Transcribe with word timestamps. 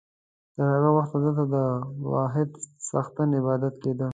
تر 0.55 0.65
هغه 0.75 0.89
وخته 0.97 1.17
دلته 1.23 1.43
د 1.55 1.57
واحد 2.13 2.49
څښتن 2.87 3.29
عبادت 3.39 3.75
کېده. 3.83 4.07